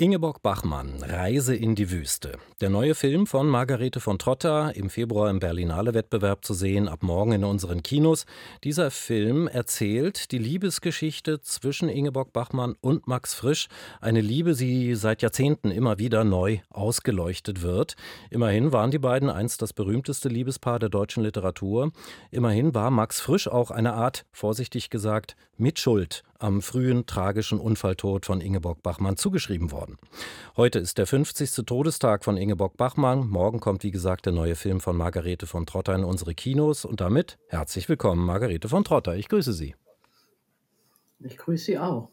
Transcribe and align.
Ingeborg 0.00 0.42
Bachmann, 0.42 1.02
Reise 1.02 1.56
in 1.56 1.74
die 1.74 1.90
Wüste. 1.90 2.38
Der 2.60 2.70
neue 2.70 2.94
Film 2.94 3.26
von 3.26 3.48
Margarete 3.48 3.98
von 3.98 4.16
Trotta, 4.16 4.70
im 4.70 4.90
Februar 4.90 5.28
im 5.28 5.40
Berlinale-Wettbewerb 5.40 6.44
zu 6.44 6.54
sehen, 6.54 6.86
ab 6.86 7.02
morgen 7.02 7.32
in 7.32 7.42
unseren 7.42 7.82
Kinos. 7.82 8.24
Dieser 8.62 8.92
Film 8.92 9.48
erzählt 9.48 10.30
die 10.30 10.38
Liebesgeschichte 10.38 11.40
zwischen 11.40 11.88
Ingeborg 11.88 12.32
Bachmann 12.32 12.76
und 12.80 13.08
Max 13.08 13.34
Frisch. 13.34 13.66
Eine 14.00 14.20
Liebe, 14.20 14.54
die 14.54 14.94
seit 14.94 15.20
Jahrzehnten 15.20 15.72
immer 15.72 15.98
wieder 15.98 16.22
neu 16.22 16.60
ausgeleuchtet 16.70 17.62
wird. 17.62 17.96
Immerhin 18.30 18.72
waren 18.72 18.92
die 18.92 19.00
beiden 19.00 19.28
einst 19.28 19.62
das 19.62 19.72
berühmteste 19.72 20.28
Liebespaar 20.28 20.78
der 20.78 20.90
deutschen 20.90 21.24
Literatur. 21.24 21.90
Immerhin 22.30 22.72
war 22.72 22.92
Max 22.92 23.20
Frisch 23.20 23.48
auch 23.48 23.72
eine 23.72 23.94
Art, 23.94 24.26
vorsichtig 24.30 24.90
gesagt, 24.90 25.34
Mitschuld 25.56 26.22
am 26.38 26.62
frühen 26.62 27.04
tragischen 27.06 27.58
Unfalltod 27.58 28.26
von 28.26 28.40
Ingeborg 28.40 28.82
Bachmann 28.82 29.16
zugeschrieben 29.16 29.72
worden. 29.72 29.87
Heute 30.56 30.78
ist 30.78 30.98
der 30.98 31.06
50. 31.06 31.64
Todestag 31.64 32.24
von 32.24 32.36
Ingeborg 32.36 32.76
Bachmann. 32.76 33.28
Morgen 33.28 33.60
kommt, 33.60 33.84
wie 33.84 33.90
gesagt, 33.90 34.26
der 34.26 34.32
neue 34.32 34.56
Film 34.56 34.80
von 34.80 34.96
Margarete 34.96 35.46
von 35.46 35.66
Trotter 35.66 35.94
in 35.94 36.04
unsere 36.04 36.34
Kinos. 36.34 36.84
Und 36.84 37.00
damit 37.00 37.38
herzlich 37.48 37.88
willkommen, 37.88 38.24
Margarete 38.24 38.68
von 38.68 38.84
Trotter. 38.84 39.16
Ich 39.16 39.28
grüße 39.28 39.52
Sie. 39.52 39.74
Ich 41.20 41.36
grüße 41.36 41.64
Sie 41.64 41.78
auch. 41.78 42.10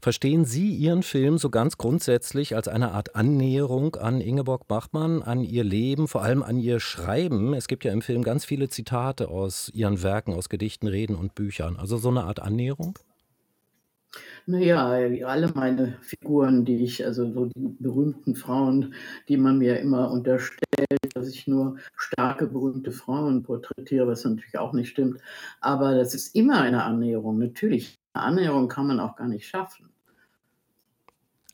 Verstehen 0.00 0.44
Sie 0.44 0.74
Ihren 0.74 1.02
Film 1.02 1.38
so 1.38 1.50
ganz 1.50 1.76
grundsätzlich 1.76 2.54
als 2.54 2.68
eine 2.68 2.92
Art 2.92 3.16
Annäherung 3.16 3.96
an 3.96 4.20
Ingeborg 4.20 4.68
Bachmann, 4.68 5.22
an 5.22 5.42
ihr 5.42 5.64
Leben, 5.64 6.08
vor 6.08 6.22
allem 6.22 6.42
an 6.42 6.58
ihr 6.58 6.80
Schreiben? 6.80 7.54
Es 7.54 7.68
gibt 7.68 7.84
ja 7.84 7.92
im 7.92 8.02
Film 8.02 8.22
ganz 8.22 8.44
viele 8.44 8.68
Zitate 8.68 9.28
aus 9.28 9.70
ihren 9.74 10.02
Werken, 10.02 10.34
aus 10.34 10.48
Gedichten, 10.48 10.86
Reden 10.86 11.16
und 11.16 11.34
Büchern. 11.34 11.76
Also 11.76 11.96
so 11.96 12.08
eine 12.08 12.24
Art 12.24 12.40
Annäherung? 12.40 12.98
Naja, 14.50 14.88
alle 15.26 15.52
meine 15.54 15.98
Figuren, 16.00 16.64
die 16.64 16.82
ich, 16.82 17.04
also 17.04 17.30
so 17.30 17.44
die 17.44 17.76
berühmten 17.80 18.34
Frauen, 18.34 18.94
die 19.28 19.36
man 19.36 19.58
mir 19.58 19.78
immer 19.78 20.10
unterstellt, 20.10 20.88
dass 21.14 21.28
ich 21.28 21.46
nur 21.46 21.76
starke, 21.94 22.46
berühmte 22.46 22.90
Frauen 22.90 23.42
porträtiere, 23.42 24.06
was 24.06 24.24
natürlich 24.24 24.58
auch 24.58 24.72
nicht 24.72 24.88
stimmt. 24.88 25.20
Aber 25.60 25.94
das 25.94 26.14
ist 26.14 26.34
immer 26.34 26.62
eine 26.62 26.84
Annäherung. 26.84 27.38
Natürlich, 27.38 27.98
eine 28.14 28.24
Annäherung 28.24 28.68
kann 28.68 28.86
man 28.86 29.00
auch 29.00 29.16
gar 29.16 29.28
nicht 29.28 29.46
schaffen. 29.46 29.90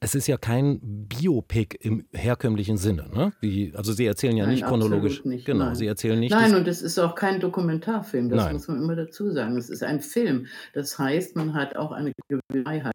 Es 0.05 0.15
ist 0.15 0.27
ja 0.27 0.37
kein 0.37 0.81
Biopic 0.83 1.79
im 1.81 2.05
herkömmlichen 2.13 2.77
Sinne, 2.77 3.09
ne? 3.09 3.33
Wie, 3.41 3.73
also 3.75 3.95
Sie 3.95 4.05
erzählen 4.05 4.37
ja 4.37 4.45
nein, 4.45 4.57
nicht 4.57 4.67
chronologisch. 4.67 5.25
Nicht, 5.25 5.47
genau, 5.47 5.65
nein. 5.65 5.75
Sie 5.77 5.87
erzählen 5.87 6.21
nicht. 6.21 6.31
Nein, 6.31 6.55
und 6.55 6.69
es 6.69 6.83
ist 6.83 6.99
auch 6.99 7.15
kein 7.15 7.41
Dokumentarfilm, 7.41 8.29
das 8.29 8.45
nein. 8.45 8.53
muss 8.53 8.69
man 8.69 8.83
immer 8.83 8.97
dazu 8.97 9.31
sagen. 9.31 9.57
Es 9.57 9.71
ist 9.71 9.83
ein 9.83 10.01
Film. 10.01 10.47
Das 10.75 10.99
heißt, 10.99 11.37
man 11.37 11.55
hat 11.55 11.77
auch 11.77 11.91
eine 11.91 12.13
Freiheit. 12.53 12.93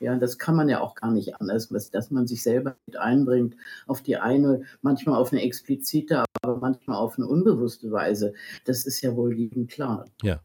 Ja, 0.00 0.16
das 0.16 0.38
kann 0.38 0.56
man 0.56 0.70
ja 0.70 0.80
auch 0.80 0.94
gar 0.94 1.10
nicht 1.10 1.38
anders, 1.42 1.68
dass 1.68 2.10
man 2.10 2.26
sich 2.26 2.42
selber 2.42 2.74
mit 2.86 2.96
einbringt 2.96 3.54
auf 3.86 4.00
die 4.00 4.16
eine, 4.16 4.62
manchmal 4.80 5.20
auf 5.20 5.30
eine 5.30 5.42
explizite, 5.42 6.24
aber 6.40 6.56
manchmal 6.56 6.96
auf 6.96 7.18
eine 7.18 7.26
unbewusste 7.26 7.92
Weise. 7.92 8.32
Das 8.64 8.86
ist 8.86 9.02
ja 9.02 9.14
wohl 9.14 9.34
jedem 9.34 9.66
klar. 9.66 10.06
Ja. 10.22 10.40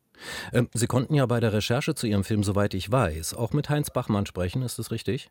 Ähm, 0.52 0.68
Sie 0.74 0.88
konnten 0.88 1.14
ja 1.14 1.26
bei 1.26 1.40
der 1.40 1.54
Recherche 1.54 1.96
zu 1.96 2.06
Ihrem 2.06 2.26
Film, 2.26 2.44
soweit 2.44 2.74
ich 2.74 2.92
weiß, 2.92 3.34
auch 3.34 3.54
mit 3.54 3.70
Heinz 3.70 3.92
Bachmann 3.92 4.26
sprechen, 4.26 4.62
ist 4.62 4.78
das 4.78 4.92
richtig? 4.92 5.30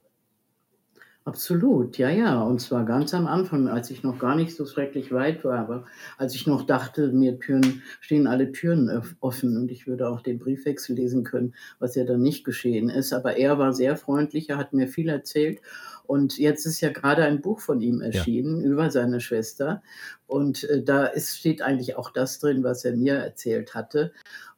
Absolut, 1.29 1.99
ja, 1.99 2.09
ja. 2.09 2.41
Und 2.41 2.59
zwar 2.59 2.87
ganz 2.87 3.13
am 3.13 3.27
Anfang, 3.27 3.69
als 3.69 3.91
ich 3.91 4.03
noch 4.03 4.19
gar 4.19 4.35
nicht 4.35 4.57
so 4.57 4.65
schrecklich 4.65 5.13
weit 5.13 5.45
war, 5.45 5.59
aber 5.59 5.85
als 6.17 6.35
ich 6.35 6.47
noch 6.47 6.65
dachte, 6.65 7.13
mir 7.13 7.39
Türen, 7.39 7.83
stehen 8.01 8.27
alle 8.27 8.51
Türen 8.51 9.03
offen 9.21 9.59
und 9.59 9.71
ich 9.71 9.87
würde 9.87 10.09
auch 10.09 10.23
den 10.23 10.39
Briefwechsel 10.39 10.97
lesen 10.97 11.25
können, 11.25 11.55
was 11.81 11.97
ja 11.97 12.05
dann 12.05 12.23
nicht 12.23 12.45
geschehen 12.45 12.89
ist. 12.89 13.13
Aber 13.13 13.37
er 13.37 13.59
war 13.59 13.75
sehr 13.75 13.99
freundlich, 13.99 14.49
er 14.49 14.57
hat 14.57 14.73
mir 14.73 14.89
viel 14.89 15.11
erzählt. 15.11 15.61
Und 16.07 16.39
jetzt 16.39 16.65
ist 16.65 16.81
ja 16.81 16.89
gerade 16.89 17.25
ein 17.25 17.43
Buch 17.43 17.61
von 17.61 17.83
ihm 17.83 18.01
erschienen 18.01 18.63
ja. 18.63 18.67
über 18.67 18.91
seine 18.91 19.21
Schwester. 19.21 19.83
Und 20.27 20.65
äh, 20.65 20.83
da 20.83 21.05
ist, 21.05 21.37
steht 21.37 21.61
eigentlich 21.61 21.97
auch 21.97 22.11
das 22.11 22.39
drin, 22.39 22.65
was 22.65 22.87
er 22.87 22.97
mir 22.97 23.17
erzählt 23.17 23.75
hatte. 23.75 24.13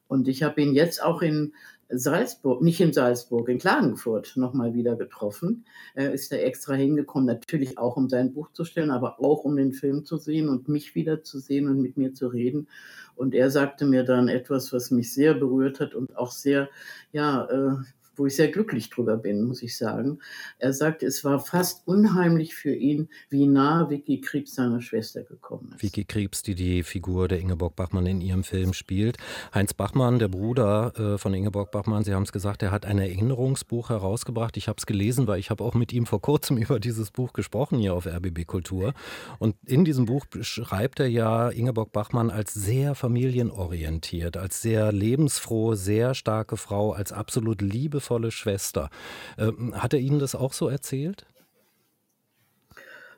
Und 0.06 0.28
ich 0.28 0.44
habe 0.44 0.62
ihn 0.62 0.72
jetzt 0.72 1.02
auch 1.02 1.20
in 1.20 1.52
Salzburg, 1.90 2.62
nicht 2.62 2.80
in 2.80 2.92
Salzburg, 2.92 3.48
in 3.48 3.58
Klagenfurt 3.58 4.36
nochmal 4.36 4.74
wieder 4.74 4.96
getroffen. 4.96 5.64
Er 5.94 6.12
ist 6.12 6.32
da 6.32 6.36
extra 6.36 6.74
hingekommen, 6.74 7.26
natürlich 7.26 7.78
auch 7.78 7.96
um 7.96 8.08
sein 8.08 8.32
Buch 8.32 8.52
zu 8.52 8.64
stellen, 8.64 8.90
aber 8.90 9.20
auch 9.20 9.44
um 9.44 9.56
den 9.56 9.72
Film 9.72 10.04
zu 10.04 10.16
sehen 10.16 10.48
und 10.48 10.68
mich 10.68 10.94
wieder 10.94 11.22
zu 11.22 11.38
sehen 11.38 11.68
und 11.68 11.80
mit 11.80 11.96
mir 11.96 12.14
zu 12.14 12.28
reden. 12.28 12.68
Und 13.16 13.34
er 13.34 13.50
sagte 13.50 13.84
mir 13.84 14.04
dann 14.04 14.28
etwas, 14.28 14.72
was 14.72 14.90
mich 14.90 15.12
sehr 15.12 15.34
berührt 15.34 15.80
hat 15.80 15.94
und 15.94 16.16
auch 16.16 16.32
sehr, 16.32 16.68
ja, 17.12 17.44
äh, 17.46 17.76
wo 18.20 18.26
ich 18.26 18.36
sehr 18.36 18.48
glücklich 18.48 18.90
drüber 18.90 19.16
bin, 19.16 19.42
muss 19.42 19.62
ich 19.62 19.76
sagen. 19.76 20.18
Er 20.58 20.74
sagt, 20.74 21.02
es 21.02 21.24
war 21.24 21.40
fast 21.40 21.88
unheimlich 21.88 22.54
für 22.54 22.74
ihn, 22.74 23.08
wie 23.30 23.46
nah 23.46 23.88
Vicky 23.88 24.20
Krebs 24.20 24.54
seiner 24.54 24.82
Schwester 24.82 25.22
gekommen 25.22 25.72
ist. 25.74 25.82
Vicky 25.82 26.04
Krebs, 26.04 26.42
die 26.42 26.54
die 26.54 26.82
Figur 26.82 27.28
der 27.28 27.40
Ingeborg 27.40 27.74
Bachmann 27.76 28.04
in 28.04 28.20
ihrem 28.20 28.44
Film 28.44 28.74
spielt. 28.74 29.16
Heinz 29.54 29.72
Bachmann, 29.72 30.18
der 30.18 30.28
Bruder 30.28 30.92
äh, 30.96 31.18
von 31.18 31.32
Ingeborg 31.32 31.70
Bachmann, 31.70 32.04
Sie 32.04 32.12
haben 32.12 32.24
es 32.24 32.32
gesagt, 32.32 32.62
er 32.62 32.70
hat 32.70 32.84
ein 32.84 32.98
Erinnerungsbuch 32.98 33.88
herausgebracht. 33.88 34.58
Ich 34.58 34.68
habe 34.68 34.76
es 34.76 34.84
gelesen, 34.84 35.26
weil 35.26 35.40
ich 35.40 35.48
habe 35.48 35.64
auch 35.64 35.74
mit 35.74 35.92
ihm 35.94 36.04
vor 36.04 36.20
kurzem 36.20 36.56
über 36.58 36.78
dieses 36.78 37.10
Buch 37.10 37.32
gesprochen 37.32 37.78
hier 37.78 37.94
auf 37.94 38.06
RBB 38.06 38.46
Kultur. 38.46 38.92
Und 39.38 39.56
in 39.64 39.86
diesem 39.86 40.04
Buch 40.04 40.26
beschreibt 40.26 41.00
er 41.00 41.08
ja 41.08 41.48
Ingeborg 41.48 41.90
Bachmann 41.92 42.28
als 42.28 42.52
sehr 42.52 42.94
familienorientiert, 42.94 44.36
als 44.36 44.60
sehr 44.60 44.92
lebensfrohe, 44.92 45.74
sehr 45.74 46.14
starke 46.14 46.58
Frau, 46.58 46.92
als 46.92 47.12
absolut 47.12 47.62
liebevoll 47.62 48.09
liebevolle 48.10 48.30
Schwester. 48.30 48.90
Ähm, 49.38 49.74
hat 49.74 49.92
er 49.94 50.00
Ihnen 50.00 50.18
das 50.18 50.34
auch 50.34 50.52
so 50.52 50.68
erzählt? 50.68 51.26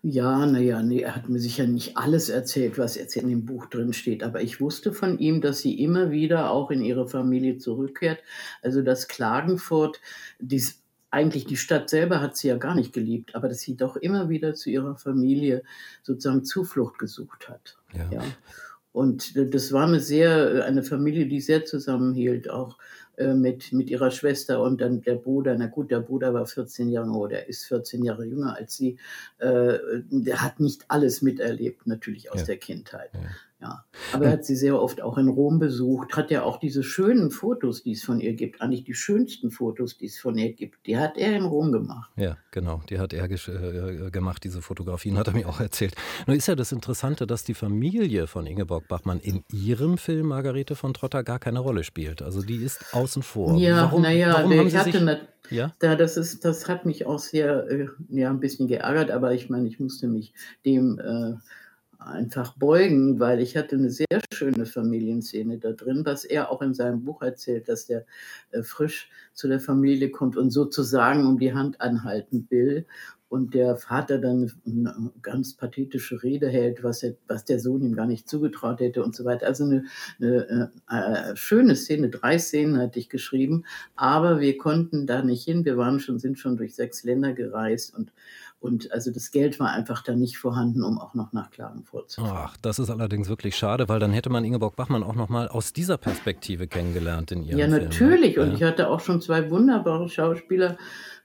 Ja, 0.04 0.46
naja, 0.46 0.82
nee, 0.82 1.02
er 1.02 1.14
hat 1.14 1.28
mir 1.28 1.38
sicher 1.38 1.64
nicht 1.66 1.96
alles 1.96 2.28
erzählt, 2.28 2.76
was 2.76 2.96
jetzt 2.96 3.16
in 3.16 3.28
dem 3.28 3.46
Buch 3.46 3.66
drin 3.66 3.92
steht, 3.92 4.24
aber 4.24 4.42
ich 4.42 4.60
wusste 4.60 4.92
von 4.92 5.20
ihm, 5.20 5.40
dass 5.40 5.60
sie 5.60 5.80
immer 5.80 6.10
wieder 6.10 6.50
auch 6.50 6.72
in 6.72 6.82
ihre 6.82 7.06
Familie 7.06 7.58
zurückkehrt. 7.58 8.18
Also 8.62 8.82
dass 8.82 9.06
Klagenfurt, 9.06 10.00
dies, 10.40 10.82
eigentlich 11.12 11.44
die 11.44 11.56
Stadt 11.56 11.88
selber 11.88 12.20
hat 12.20 12.36
sie 12.36 12.48
ja 12.48 12.56
gar 12.56 12.74
nicht 12.74 12.92
geliebt, 12.92 13.36
aber 13.36 13.48
dass 13.48 13.60
sie 13.60 13.76
doch 13.76 13.94
immer 13.94 14.28
wieder 14.28 14.54
zu 14.54 14.70
ihrer 14.70 14.96
Familie 14.96 15.62
sozusagen 16.02 16.44
Zuflucht 16.44 16.98
gesucht 16.98 17.48
hat. 17.48 17.78
Ja. 17.94 18.10
ja. 18.10 18.24
Und 18.90 19.36
das 19.36 19.72
war 19.72 19.86
eine 19.86 20.00
sehr, 20.00 20.64
eine 20.64 20.82
Familie, 20.82 21.26
die 21.26 21.40
sehr 21.40 21.64
zusammenhielt, 21.64 22.50
auch 22.50 22.76
äh, 23.11 23.11
mit, 23.18 23.72
mit 23.72 23.90
ihrer 23.90 24.10
Schwester 24.10 24.62
und 24.62 24.80
dann 24.80 25.02
der 25.02 25.16
Bruder. 25.16 25.54
Na 25.58 25.66
gut, 25.66 25.90
der 25.90 26.00
Bruder 26.00 26.32
war 26.34 26.46
14 26.46 26.88
Jahre 26.90 27.10
oder 27.10 27.48
ist 27.48 27.64
14 27.66 28.04
Jahre 28.04 28.24
jünger 28.24 28.56
als 28.56 28.76
sie. 28.76 28.98
Äh, 29.38 29.78
der 30.10 30.42
hat 30.42 30.60
nicht 30.60 30.84
alles 30.88 31.22
miterlebt, 31.22 31.86
natürlich 31.86 32.32
aus 32.32 32.40
ja. 32.40 32.46
der 32.46 32.56
Kindheit. 32.58 33.10
Ja. 33.14 33.20
Ja, 33.62 33.84
aber 34.12 34.24
er 34.24 34.32
hat 34.32 34.44
sie 34.44 34.56
sehr 34.56 34.80
oft 34.80 35.00
auch 35.00 35.18
in 35.18 35.28
Rom 35.28 35.60
besucht, 35.60 36.16
hat 36.16 36.32
ja 36.32 36.42
auch 36.42 36.58
diese 36.58 36.82
schönen 36.82 37.30
Fotos, 37.30 37.84
die 37.84 37.92
es 37.92 38.02
von 38.02 38.18
ihr 38.18 38.32
gibt, 38.34 38.60
eigentlich 38.60 38.82
die 38.82 38.94
schönsten 38.94 39.52
Fotos, 39.52 39.96
die 39.96 40.06
es 40.06 40.18
von 40.18 40.36
ihr 40.36 40.52
gibt, 40.52 40.84
die 40.84 40.98
hat 40.98 41.16
er 41.16 41.36
in 41.36 41.44
Rom 41.44 41.70
gemacht. 41.70 42.10
Ja, 42.16 42.36
genau, 42.50 42.82
die 42.90 42.98
hat 42.98 43.12
er 43.12 43.30
äh, 43.30 44.10
gemacht, 44.10 44.42
diese 44.42 44.62
Fotografien, 44.62 45.16
hat 45.16 45.28
er 45.28 45.34
mir 45.34 45.48
auch 45.48 45.60
erzählt. 45.60 45.94
Nun 46.26 46.36
ist 46.36 46.48
ja 46.48 46.56
das 46.56 46.72
Interessante, 46.72 47.24
dass 47.24 47.44
die 47.44 47.54
Familie 47.54 48.26
von 48.26 48.46
Ingeborg 48.46 48.88
Bachmann 48.88 49.20
in 49.20 49.44
ihrem 49.52 49.96
Film 49.96 50.26
Margarete 50.26 50.74
von 50.74 50.92
Trotter 50.92 51.22
gar 51.22 51.38
keine 51.38 51.60
Rolle 51.60 51.84
spielt. 51.84 52.20
Also 52.20 52.42
die 52.42 52.56
ist 52.56 52.92
außen 53.02 53.22
vor. 53.22 53.56
Ja, 53.56 53.92
naja, 53.98 54.44
ich 54.50 54.76
hatte 54.76 54.92
sich, 54.92 55.18
ja? 55.50 55.72
Da, 55.80 55.96
das, 55.96 56.16
ist, 56.16 56.44
das 56.44 56.68
hat 56.68 56.86
mich 56.86 57.06
auch 57.06 57.18
sehr, 57.18 57.68
äh, 57.68 57.86
ja, 58.08 58.30
ein 58.30 58.40
bisschen 58.40 58.68
geärgert, 58.68 59.10
aber 59.10 59.32
ich 59.34 59.50
meine, 59.50 59.68
ich 59.68 59.78
musste 59.80 60.08
mich 60.08 60.32
dem 60.64 60.98
äh, 60.98 61.34
einfach 61.98 62.56
beugen, 62.56 63.20
weil 63.20 63.40
ich 63.40 63.56
hatte 63.56 63.76
eine 63.76 63.90
sehr 63.90 64.06
schöne 64.32 64.66
Familienszene 64.66 65.58
da 65.58 65.72
drin, 65.72 66.02
was 66.04 66.24
er 66.24 66.50
auch 66.50 66.62
in 66.62 66.74
seinem 66.74 67.04
Buch 67.04 67.22
erzählt, 67.22 67.68
dass 67.68 67.86
der 67.86 68.04
äh, 68.50 68.62
frisch 68.62 69.10
zu 69.34 69.48
der 69.48 69.60
Familie 69.60 70.10
kommt 70.10 70.36
und 70.36 70.50
sozusagen 70.50 71.26
um 71.26 71.38
die 71.38 71.54
Hand 71.54 71.80
anhalten 71.80 72.46
will 72.50 72.86
und 73.32 73.54
der 73.54 73.76
Vater 73.76 74.18
dann 74.18 74.52
eine 74.66 75.10
ganz 75.22 75.54
pathetische 75.54 76.22
Rede 76.22 76.50
hält, 76.50 76.84
was, 76.84 77.02
er, 77.02 77.14
was 77.28 77.46
der 77.46 77.60
Sohn 77.60 77.80
ihm 77.80 77.96
gar 77.96 78.04
nicht 78.04 78.28
zugetraut 78.28 78.80
hätte 78.80 79.02
und 79.02 79.16
so 79.16 79.24
weiter. 79.24 79.46
Also 79.46 79.64
eine, 79.64 79.84
eine 80.20 80.70
äh, 80.86 81.34
schöne 81.34 81.74
Szene, 81.74 82.10
drei 82.10 82.38
Szenen 82.38 82.76
hatte 82.76 82.98
ich 82.98 83.08
geschrieben, 83.08 83.64
aber 83.96 84.40
wir 84.40 84.58
konnten 84.58 85.06
da 85.06 85.22
nicht 85.22 85.44
hin. 85.44 85.64
Wir 85.64 85.78
waren 85.78 85.98
schon, 85.98 86.18
sind 86.18 86.38
schon 86.38 86.58
durch 86.58 86.74
sechs 86.74 87.04
Länder 87.04 87.32
gereist 87.32 87.96
und 87.96 88.12
und 88.60 88.92
also 88.92 89.10
das 89.10 89.32
Geld 89.32 89.58
war 89.58 89.72
einfach 89.72 90.04
da 90.04 90.14
nicht 90.14 90.38
vorhanden, 90.38 90.84
um 90.84 91.00
auch 91.00 91.14
noch 91.14 91.32
nach 91.32 91.50
Klagenfurt 91.50 92.10
zu 92.12 92.20
fahren. 92.20 92.48
Ach, 92.50 92.56
das 92.62 92.78
ist 92.78 92.90
allerdings 92.90 93.28
wirklich 93.28 93.56
schade, 93.56 93.88
weil 93.88 93.98
dann 93.98 94.12
hätte 94.12 94.30
man 94.30 94.44
Ingeborg 94.44 94.76
Bachmann 94.76 95.02
auch 95.02 95.16
noch 95.16 95.28
mal 95.28 95.48
aus 95.48 95.72
dieser 95.72 95.98
Perspektive 95.98 96.68
kennengelernt 96.68 97.32
in 97.32 97.42
ihrem 97.42 97.58
Ja, 97.58 97.66
Film. 97.68 97.82
natürlich. 97.82 98.38
Und 98.38 98.50
ja. 98.50 98.54
ich 98.54 98.62
hatte 98.62 98.88
auch 98.88 99.00
schon 99.00 99.20
zwei 99.20 99.50
wunderbare 99.50 100.08
Schauspieler 100.08 100.78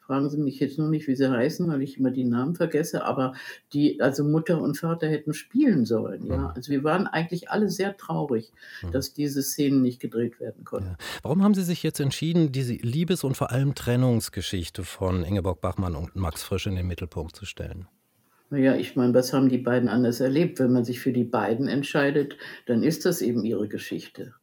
fragen 0.07 0.29
Sie 0.29 0.37
mich 0.37 0.59
jetzt 0.59 0.79
nur 0.79 0.89
nicht, 0.89 1.07
wie 1.07 1.15
sie 1.15 1.29
heißen, 1.29 1.67
weil 1.67 1.81
ich 1.81 1.97
immer 1.97 2.11
die 2.11 2.23
Namen 2.23 2.55
vergesse, 2.55 3.03
aber 3.03 3.33
die, 3.73 4.01
also 4.01 4.23
Mutter 4.23 4.61
und 4.61 4.77
Vater 4.77 5.07
hätten 5.07 5.33
spielen 5.33 5.85
sollen. 5.85 6.25
Ja, 6.25 6.53
also 6.55 6.71
wir 6.71 6.83
waren 6.83 7.07
eigentlich 7.07 7.51
alle 7.51 7.69
sehr 7.69 7.95
traurig, 7.97 8.53
dass 8.91 9.13
diese 9.13 9.43
Szenen 9.43 9.81
nicht 9.81 9.99
gedreht 9.99 10.39
werden 10.39 10.63
konnten. 10.63 10.91
Ja. 10.91 10.97
Warum 11.21 11.43
haben 11.43 11.53
Sie 11.53 11.63
sich 11.63 11.83
jetzt 11.83 11.99
entschieden, 11.99 12.51
diese 12.51 12.73
Liebes- 12.73 13.23
und 13.23 13.35
vor 13.35 13.51
allem 13.51 13.75
Trennungsgeschichte 13.75 14.83
von 14.83 15.23
Ingeborg 15.23 15.61
Bachmann 15.61 15.95
und 15.95 16.15
Max 16.15 16.41
Frisch 16.41 16.67
in 16.67 16.75
den 16.75 16.87
Mittelpunkt 16.87 17.35
zu 17.35 17.45
stellen? 17.45 17.87
Naja, 18.49 18.75
ich 18.75 18.95
meine, 18.95 19.13
was 19.13 19.33
haben 19.33 19.49
die 19.49 19.57
beiden 19.57 19.89
anders 19.89 20.21
erlebt? 20.21 20.59
Wenn 20.59 20.71
man 20.71 20.85
sich 20.85 21.01
für 21.01 21.11
die 21.11 21.25
beiden 21.25 21.67
entscheidet, 21.67 22.37
dann 22.65 22.81
ist 22.81 23.05
das 23.05 23.21
eben 23.21 23.43
ihre 23.43 23.67
Geschichte. 23.67 24.33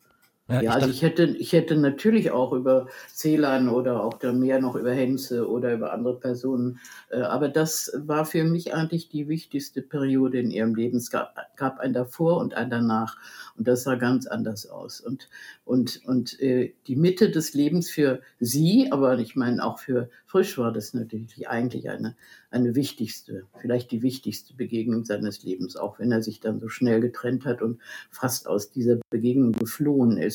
Ja, 0.49 0.61
Ja, 0.61 0.76
ich 0.76 0.82
also 0.82 0.91
ich 0.91 1.00
hätte, 1.00 1.25
ich 1.25 1.52
hätte 1.55 1.75
natürlich 1.75 2.31
auch 2.31 2.52
über 2.52 2.87
Celan 3.08 3.70
oder 3.70 4.02
auch 4.05 4.19
dann 4.19 4.41
mehr 4.41 4.61
noch 4.61 4.76
über 4.76 4.93
Henze 4.93 5.49
oder 5.49 5.73
über 5.73 5.93
andere 5.94 6.20
Personen, 6.20 6.81
äh, 7.11 7.23
aber 7.23 7.49
das 7.49 7.91
war 7.96 8.26
für 8.26 8.44
mich 8.44 8.75
eigentlich 8.75 9.08
die 9.08 9.26
wichtigste 9.29 9.81
Periode 9.81 10.38
in 10.38 10.50
ihrem 10.50 10.75
Leben. 10.75 10.99
Es 10.99 11.11
gab, 11.11 11.35
gab 11.56 11.79
ein 11.81 11.94
davor 11.94 12.37
und 12.38 12.52
ein 12.55 12.69
danach 12.69 13.17
und 13.56 13.67
das 13.67 13.85
sah 13.85 13.94
ganz 13.94 14.26
anders 14.26 14.67
aus. 14.67 15.00
Und, 15.00 15.31
und, 15.64 16.02
und 16.05 16.38
äh, 16.41 16.75
die 16.88 16.97
Mitte 16.97 17.31
des 17.31 17.55
Lebens 17.55 17.90
für 17.90 18.20
sie, 18.38 18.93
aber 18.93 19.19
ich 19.19 19.37
meine 19.37 19.64
auch 19.64 19.79
für 19.79 20.11
Frisch 20.26 20.58
war 20.58 20.73
das 20.73 20.93
natürlich 20.93 21.49
eigentlich 21.49 21.88
eine, 21.88 22.17
eine 22.50 22.75
wichtigste, 22.75 23.44
vielleicht 23.61 23.93
die 23.93 24.02
wichtigste 24.02 24.52
Begegnung 24.55 25.05
seines 25.05 25.43
Lebens, 25.43 25.76
auch 25.76 25.99
wenn 25.99 26.12
er 26.12 26.23
sich 26.23 26.40
dann 26.40 26.61
so 26.61 26.69
schnell 26.69 27.00
getrennt 27.00 27.44
hat 27.47 27.62
und 27.62 27.81
fast 28.11 28.49
aus 28.49 28.70
dieser 28.70 28.99
Begegnung 29.11 29.52
geflohen 29.52 30.19
ist 30.19 30.33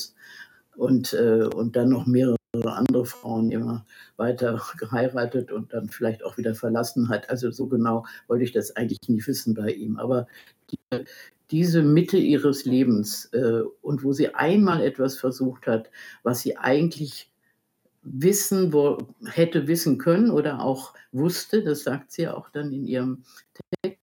und, 0.75 1.13
äh, 1.13 1.49
und 1.53 1.75
dann 1.75 1.89
noch 1.89 2.05
mehrere 2.05 2.37
andere 2.65 3.05
Frauen 3.05 3.51
immer 3.51 3.85
weiter 4.17 4.61
geheiratet 4.77 5.51
und 5.51 5.73
dann 5.73 5.89
vielleicht 5.89 6.23
auch 6.23 6.37
wieder 6.37 6.55
verlassen 6.55 7.09
hat. 7.09 7.29
Also 7.29 7.51
so 7.51 7.67
genau 7.67 8.05
wollte 8.27 8.43
ich 8.43 8.51
das 8.51 8.75
eigentlich 8.75 9.07
nie 9.07 9.25
wissen 9.25 9.53
bei 9.53 9.71
ihm. 9.71 9.97
Aber 9.97 10.27
die, 10.71 11.05
diese 11.51 11.81
Mitte 11.81 12.17
ihres 12.17 12.65
Lebens 12.65 13.25
äh, 13.33 13.61
und 13.81 14.03
wo 14.03 14.13
sie 14.13 14.33
einmal 14.35 14.81
etwas 14.81 15.17
versucht 15.17 15.67
hat, 15.67 15.89
was 16.23 16.41
sie 16.41 16.57
eigentlich 16.57 17.31
wissen, 18.01 18.71
wo, 18.71 18.97
hätte 19.25 19.67
wissen 19.67 19.97
können 19.97 20.31
oder 20.31 20.61
auch 20.61 20.93
wusste, 21.11 21.63
das 21.63 21.83
sagt 21.83 22.11
sie 22.11 22.23
ja 22.23 22.33
auch 22.35 22.49
dann 22.49 22.71
in 22.71 22.85
ihrem 22.85 23.23
Text, 23.81 23.99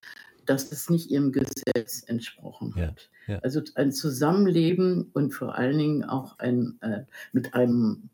dass 0.46 0.72
es 0.72 0.88
nicht 0.90 1.10
ihrem 1.10 1.32
Gesetz 1.32 2.02
entsprochen 2.06 2.75
Ja, 2.76 2.87
hat. 2.88 3.10
ja. 3.26 3.38
Also 3.40 3.60
ein 3.75 3.93
Zusammenleben 3.93 5.10
und 5.12 5.32
vor 5.32 5.56
allen 5.56 5.78
Dingen 5.78 6.04
auch 6.04 6.38
ein, 6.38 6.78
äh, 6.81 7.02
mit 7.32 7.54
einem 7.54 8.10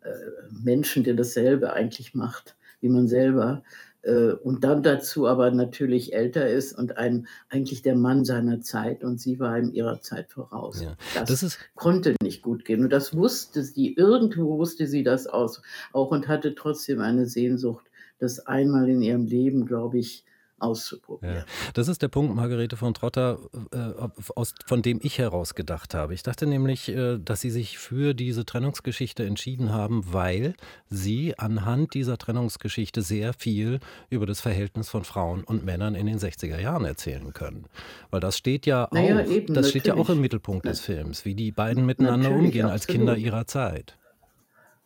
äh, 0.00 0.10
Menschen, 0.50 1.04
der 1.04 1.14
dasselbe 1.14 1.72
eigentlich 1.72 2.14
macht, 2.14 2.56
wie 2.80 2.88
man 2.88 3.06
selber, 3.08 3.62
äh, 4.02 4.32
und 4.32 4.64
dann 4.64 4.82
dazu 4.82 5.28
aber 5.28 5.50
natürlich 5.52 6.12
älter 6.12 6.48
ist 6.48 6.72
und 6.72 6.96
ein, 6.96 7.28
eigentlich 7.48 7.82
der 7.82 7.94
Mann 7.94 8.24
seiner 8.24 8.60
Zeit 8.60 9.04
und 9.04 9.20
sie 9.20 9.38
war 9.38 9.56
ihm 9.58 9.70
ihrer 9.72 10.00
Zeit 10.00 10.30
voraus. 10.30 10.82
Ja. 10.82 10.96
Das, 11.14 11.28
Das 11.28 11.42
ist, 11.44 11.58
konnte 11.76 12.16
nicht 12.20 12.42
gut 12.42 12.64
gehen 12.64 12.82
und 12.82 12.90
das 12.90 13.16
wusste 13.16 13.62
sie, 13.62 13.94
irgendwo 13.94 14.58
wusste 14.58 14.88
sie 14.88 15.04
das 15.04 15.28
aus, 15.28 15.62
auch 15.92 16.10
und 16.10 16.26
hatte 16.26 16.54
trotzdem 16.56 17.00
eine 17.00 17.26
Sehnsucht, 17.26 17.86
das 18.18 18.40
einmal 18.46 18.88
in 18.88 19.02
ihrem 19.02 19.26
Leben, 19.26 19.66
glaube 19.66 19.98
ich, 19.98 20.24
auszuprobieren. 20.62 21.36
ja, 21.36 21.44
das 21.74 21.88
ist 21.88 22.02
der 22.02 22.08
Punkt, 22.08 22.34
Margarete 22.34 22.76
von 22.76 22.94
Trotter, 22.94 23.38
äh, 23.72 24.08
aus, 24.34 24.54
von 24.66 24.82
dem 24.82 25.00
ich 25.02 25.18
heraus 25.18 25.54
gedacht 25.54 25.94
habe. 25.94 26.14
Ich 26.14 26.22
dachte 26.22 26.46
nämlich, 26.46 26.88
äh, 26.88 27.18
dass 27.18 27.40
Sie 27.40 27.50
sich 27.50 27.78
für 27.78 28.14
diese 28.14 28.44
Trennungsgeschichte 28.44 29.24
entschieden 29.24 29.72
haben, 29.72 30.02
weil 30.12 30.54
Sie 30.88 31.38
anhand 31.38 31.94
dieser 31.94 32.18
Trennungsgeschichte 32.18 33.02
sehr 33.02 33.32
viel 33.32 33.80
über 34.10 34.26
das 34.26 34.40
Verhältnis 34.40 34.88
von 34.88 35.04
Frauen 35.04 35.44
und 35.44 35.64
Männern 35.64 35.94
in 35.94 36.06
den 36.06 36.18
60er 36.18 36.60
Jahren 36.60 36.84
erzählen 36.84 37.32
können. 37.32 37.66
Weil 38.10 38.20
das 38.20 38.36
steht 38.36 38.66
ja 38.66 38.86
auch, 38.86 38.92
Naja, 38.92 39.24
eben, 39.24 39.54
das 39.54 39.70
steht 39.70 39.86
ja 39.86 39.94
auch 39.94 40.08
im 40.08 40.20
Mittelpunkt 40.20 40.66
des 40.66 40.80
Films, 40.80 41.24
wie 41.24 41.34
die 41.34 41.52
beiden 41.52 41.86
miteinander 41.86 42.30
umgehen 42.30 42.66
als 42.66 42.86
Kinder 42.86 43.12
absolut. 43.12 43.26
ihrer 43.26 43.46
Zeit. 43.46 43.96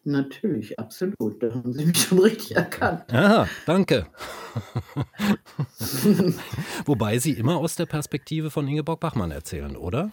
Natürlich, 0.06 0.79
absolut. 0.79 1.43
Da 1.43 1.53
haben 1.53 1.73
Sie 1.73 1.85
mich 1.85 2.00
schon 2.00 2.20
richtig 2.20 2.55
erkannt. 2.55 3.12
Aha, 3.12 3.49
danke. 3.67 4.06
Wobei 6.85 7.19
Sie 7.19 7.32
immer 7.32 7.56
aus 7.56 7.75
der 7.75 7.87
Perspektive 7.87 8.53
von 8.53 8.69
Ingeborg 8.69 9.00
Bachmann 9.00 9.32
erzählen, 9.32 9.75
oder? 9.75 10.12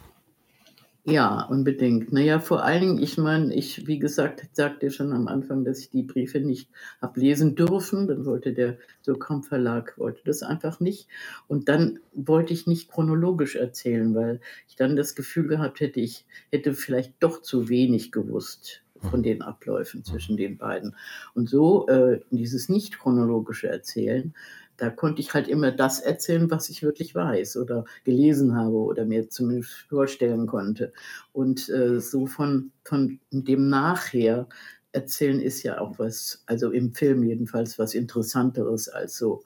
Ja, 1.06 1.44
unbedingt. 1.44 2.12
Naja, 2.12 2.40
vor 2.40 2.64
allen 2.64 2.82
Dingen, 2.82 3.04
ich 3.04 3.20
meine, 3.20 3.54
ich, 3.54 3.86
wie 3.86 4.00
gesagt, 4.00 4.44
sagte 4.54 4.90
schon 4.90 5.14
am 5.14 5.28
Anfang, 5.28 5.64
dass 5.64 5.78
ich 5.78 5.92
die 5.92 6.02
Briefe 6.02 6.40
nicht 6.40 6.70
habe 7.00 7.20
lesen 7.20 7.54
dürfen. 7.54 8.08
Dann 8.08 8.26
wollte 8.26 8.52
der 8.54 8.80
Surkamp 9.04 9.46
Verlag, 9.46 9.96
wollte 10.00 10.22
das 10.26 10.42
einfach 10.42 10.80
nicht. 10.80 11.08
Und 11.48 11.70
dann 11.70 12.00
wollte 12.14 12.54
ich 12.54 12.66
nicht 12.66 12.90
chronologisch 12.90 13.58
erzählen, 13.58 14.16
weil 14.16 14.40
ich 14.68 14.76
dann 14.76 14.96
das 14.96 15.14
Gefühl 15.14 15.50
gehabt 15.50 15.82
hätte, 15.82 16.00
ich 16.00 16.26
hätte 16.52 16.74
vielleicht 16.74 17.14
doch 17.20 17.44
zu 17.44 17.70
wenig 17.70 18.12
gewusst 18.12 18.84
von 19.04 19.24
den 19.24 19.42
Abläufen 19.42 20.04
zwischen 20.04 20.38
den 20.38 20.58
beiden. 20.58 20.96
Und 21.34 21.50
so, 21.50 21.88
äh, 21.88 22.20
dieses 22.32 22.70
nicht 22.70 23.00
chronologische 23.00 23.68
Erzählen, 23.68 24.34
da 24.78 24.90
konnte 24.90 25.22
ich 25.22 25.34
halt 25.34 25.48
immer 25.48 25.72
das 25.72 26.00
erzählen, 26.00 26.50
was 26.50 26.70
ich 26.70 26.82
wirklich 26.82 27.14
weiß 27.14 27.58
oder 27.58 27.86
gelesen 28.04 28.56
habe 28.56 28.76
oder 28.76 29.06
mir 29.06 29.30
zumindest 29.30 29.72
vorstellen 29.88 30.48
konnte. 30.48 30.92
Und 31.32 31.70
äh, 31.70 32.00
so 32.00 32.26
von, 32.26 32.72
von 32.84 33.20
dem 33.32 33.70
Nachher 33.70 34.48
erzählen 34.92 35.40
ist 35.40 35.64
ja 35.64 35.80
auch 35.80 36.00
was, 36.00 36.44
also 36.46 36.72
im 36.72 36.94
Film 36.94 37.24
jedenfalls, 37.24 37.78
was 37.80 37.94
Interessanteres 37.94 38.90
als 38.90 39.18
so 39.18 39.44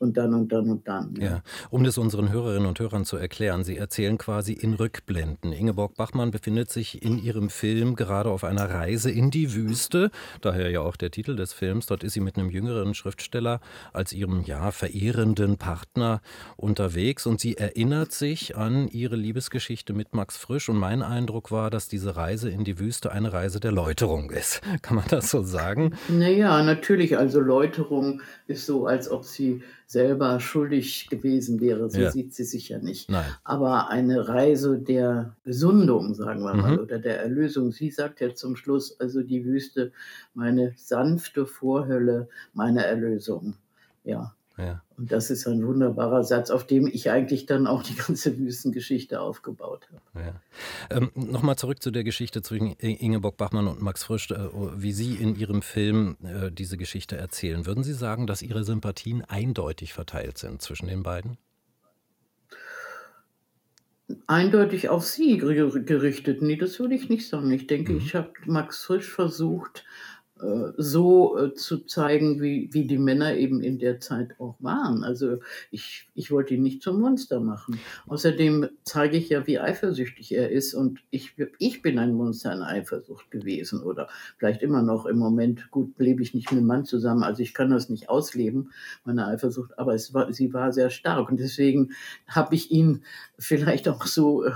und 0.00 0.16
dann 0.16 0.34
und 0.34 0.50
dann 0.50 0.70
und 0.70 0.88
dann. 0.88 1.14
Ja, 1.20 1.42
um 1.68 1.84
das 1.84 1.98
unseren 1.98 2.32
Hörerinnen 2.32 2.66
und 2.66 2.80
Hörern 2.80 3.04
zu 3.04 3.16
erklären, 3.16 3.64
Sie 3.64 3.76
erzählen 3.76 4.18
quasi 4.18 4.54
in 4.54 4.74
Rückblenden. 4.74 5.52
Ingeborg 5.52 5.94
Bachmann 5.94 6.30
befindet 6.30 6.70
sich 6.70 7.02
in 7.02 7.18
ihrem 7.18 7.50
Film 7.50 7.94
gerade 7.96 8.30
auf 8.30 8.42
einer 8.42 8.70
Reise 8.70 9.10
in 9.10 9.30
die 9.30 9.54
Wüste, 9.54 10.10
daher 10.40 10.70
ja 10.70 10.80
auch 10.80 10.96
der 10.96 11.10
Titel 11.10 11.36
des 11.36 11.52
Films. 11.52 11.86
Dort 11.86 12.02
ist 12.02 12.14
sie 12.14 12.20
mit 12.20 12.36
einem 12.36 12.50
jüngeren 12.50 12.94
Schriftsteller 12.94 13.60
als 13.92 14.12
ihrem 14.12 14.42
ja 14.42 14.70
verehrenden 14.70 15.58
Partner 15.58 16.22
unterwegs 16.56 17.26
und 17.26 17.38
sie 17.38 17.58
erinnert 17.58 18.12
sich 18.12 18.56
an 18.56 18.88
ihre 18.88 19.16
Liebesgeschichte 19.16 19.92
mit 19.92 20.14
Max 20.14 20.38
Frisch 20.38 20.70
und 20.70 20.76
mein 20.76 21.02
Eindruck 21.02 21.50
war, 21.50 21.70
dass 21.70 21.88
diese 21.88 22.16
Reise 22.16 22.48
in 22.48 22.64
die 22.64 22.78
Wüste 22.78 23.12
eine 23.12 23.34
Reise 23.34 23.60
der 23.60 23.72
Läuterung 23.72 24.30
ist. 24.30 24.62
Kann 24.80 24.96
man 24.96 25.04
das 25.08 25.30
so 25.30 25.42
sagen? 25.42 25.94
Naja, 26.08 26.62
natürlich. 26.62 27.18
Also 27.18 27.40
Läuterung 27.40 28.22
ist 28.46 28.64
so, 28.64 28.86
als 28.86 29.10
ob 29.10 29.24
sie 29.24 29.62
selber 29.90 30.38
schuldig 30.38 31.08
gewesen 31.10 31.60
wäre. 31.60 31.90
So 31.90 32.00
Ja. 32.02 32.10
sieht 32.12 32.32
sie 32.32 32.44
sich 32.44 32.68
ja 32.68 32.78
nicht. 32.78 33.10
Nein. 33.10 33.24
Aber 33.42 33.88
eine 33.90 34.28
Reise 34.28 34.78
der 34.78 35.34
Gesundung, 35.42 36.14
sagen 36.14 36.42
wir 36.44 36.54
mal, 36.54 36.76
Mhm. 36.76 36.78
oder 36.78 37.00
der 37.00 37.20
Erlösung. 37.20 37.72
Sie 37.72 37.90
sagt 37.90 38.20
ja 38.20 38.32
zum 38.32 38.54
Schluss, 38.54 39.00
also 39.00 39.22
die 39.22 39.44
Wüste, 39.44 39.90
meine 40.32 40.74
sanfte 40.76 41.44
Vorhölle, 41.44 42.28
meine 42.54 42.84
Erlösung. 42.86 43.54
Ja. 44.04 44.32
Ja. 44.60 44.82
Und 44.98 45.10
das 45.10 45.30
ist 45.30 45.46
ein 45.46 45.66
wunderbarer 45.66 46.22
Satz, 46.24 46.50
auf 46.50 46.66
dem 46.66 46.86
ich 46.86 47.10
eigentlich 47.10 47.46
dann 47.46 47.66
auch 47.66 47.82
die 47.82 47.94
ganze 47.94 48.36
Wüstengeschichte 48.38 49.20
aufgebaut 49.20 49.88
habe. 50.14 50.26
Ja. 50.26 50.96
Ähm, 50.96 51.10
Nochmal 51.14 51.56
zurück 51.56 51.82
zu 51.82 51.90
der 51.90 52.04
Geschichte 52.04 52.42
zwischen 52.42 52.72
Ingeborg 52.74 53.36
Bachmann 53.38 53.66
und 53.68 53.80
Max 53.80 54.04
Frisch, 54.04 54.30
äh, 54.30 54.36
wie 54.76 54.92
Sie 54.92 55.14
in 55.14 55.36
Ihrem 55.36 55.62
Film 55.62 56.16
äh, 56.22 56.50
diese 56.50 56.76
Geschichte 56.76 57.16
erzählen. 57.16 57.64
Würden 57.64 57.84
Sie 57.84 57.94
sagen, 57.94 58.26
dass 58.26 58.42
Ihre 58.42 58.64
Sympathien 58.64 59.24
eindeutig 59.24 59.92
verteilt 59.94 60.36
sind 60.38 60.60
zwischen 60.60 60.88
den 60.88 61.02
beiden? 61.02 61.38
Eindeutig 64.26 64.88
auf 64.88 65.06
sie 65.06 65.40
ger- 65.40 65.80
gerichtet. 65.84 66.42
Nee, 66.42 66.56
das 66.56 66.80
würde 66.80 66.94
ich 66.96 67.08
nicht 67.08 67.28
sagen. 67.28 67.50
Ich 67.52 67.68
denke, 67.68 67.92
Mhm. 67.92 67.98
ich 67.98 68.14
habe 68.16 68.30
Max 68.46 68.82
Frisch 68.84 69.08
versucht, 69.08 69.84
so 70.76 71.38
äh, 71.38 71.54
zu 71.54 71.78
zeigen, 71.86 72.40
wie, 72.40 72.68
wie 72.72 72.86
die 72.86 72.98
Männer 72.98 73.34
eben 73.34 73.60
in 73.62 73.78
der 73.78 74.00
Zeit 74.00 74.38
auch 74.38 74.56
waren. 74.60 75.04
Also 75.04 75.38
ich, 75.70 76.08
ich 76.14 76.30
wollte 76.30 76.54
ihn 76.54 76.62
nicht 76.62 76.82
zum 76.82 77.00
Monster 77.00 77.40
machen. 77.40 77.78
Außerdem 78.06 78.68
zeige 78.84 79.16
ich 79.16 79.28
ja, 79.28 79.46
wie 79.46 79.58
eifersüchtig 79.58 80.32
er 80.34 80.50
ist. 80.50 80.74
Und 80.74 81.00
ich, 81.10 81.34
ich 81.58 81.82
bin 81.82 81.98
ein 81.98 82.14
Monster 82.14 82.52
in 82.52 82.62
Eifersucht 82.62 83.30
gewesen 83.30 83.82
oder 83.82 84.08
vielleicht 84.38 84.62
immer 84.62 84.82
noch 84.82 85.06
im 85.06 85.18
Moment. 85.18 85.70
Gut, 85.70 85.98
lebe 85.98 86.22
ich 86.22 86.34
nicht 86.34 86.50
mit 86.50 86.58
einem 86.58 86.66
Mann 86.66 86.84
zusammen, 86.84 87.22
also 87.22 87.42
ich 87.42 87.54
kann 87.54 87.70
das 87.70 87.88
nicht 87.88 88.08
ausleben, 88.08 88.72
meine 89.04 89.26
Eifersucht, 89.26 89.78
aber 89.78 89.94
es 89.94 90.14
war, 90.14 90.32
sie 90.32 90.52
war 90.54 90.72
sehr 90.72 90.90
stark. 90.90 91.30
Und 91.30 91.40
deswegen 91.40 91.92
habe 92.26 92.54
ich 92.54 92.70
ihn 92.70 93.04
vielleicht 93.38 93.88
auch 93.88 94.06
so 94.06 94.44
äh, 94.44 94.52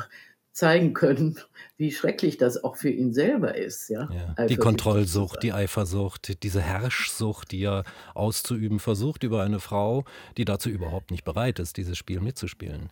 zeigen 0.54 0.94
können, 0.94 1.38
wie 1.76 1.90
schrecklich 1.90 2.38
das 2.38 2.62
auch 2.62 2.76
für 2.76 2.88
ihn 2.88 3.12
selber 3.12 3.56
ist. 3.56 3.90
Ja? 3.90 4.08
Ja. 4.38 4.46
Die 4.46 4.54
zu 4.54 4.61
Kontrollsucht, 4.61 5.42
die. 5.42 5.52
Eifersucht, 5.52 6.42
diese 6.42 6.62
Herrschsucht, 6.62 7.50
die 7.50 7.64
er 7.64 7.84
auszuüben 8.14 8.78
versucht 8.78 9.25
über 9.25 9.42
eine 9.42 9.58
Frau, 9.61 10.04
die 10.37 10.44
dazu 10.44 10.70
überhaupt 10.70 11.11
nicht 11.11 11.25
bereit 11.25 11.58
ist, 11.58 11.76
dieses 11.76 11.99
Spiel 11.99 12.20
mitzuspielen. 12.20 12.90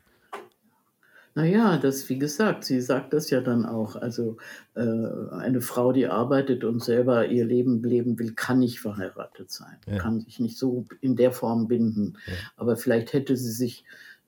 Na 1.34 1.46
ja, 1.46 1.78
das 1.78 2.10
wie 2.10 2.18
gesagt, 2.18 2.64
sie 2.64 2.80
sagt 2.82 3.14
das 3.14 3.30
ja 3.30 3.40
dann 3.40 3.64
auch. 3.64 3.96
Also, 3.96 4.36
äh, 4.74 4.82
eine 4.82 5.62
Frau, 5.62 5.92
die 5.92 6.06
arbeitet 6.06 6.62
und 6.62 6.82
selber 6.84 7.26
ihr 7.28 7.46
Leben 7.46 7.82
leben 7.82 8.18
will, 8.18 8.34
kann 8.34 8.58
nicht 8.58 8.80
verheiratet 8.80 9.50
sein, 9.50 9.78
Ja. 9.86 9.96
kann 9.96 10.20
sich 10.20 10.40
nicht 10.40 10.58
so 10.58 10.84
in 11.00 11.16
der 11.16 11.32
Form 11.32 11.68
binden. 11.68 12.18
Ja. 12.26 12.34
Aber 12.56 12.76
vielleicht 12.76 13.14
hätte 13.14 13.36
sie 13.38 13.52
sich 13.52 13.84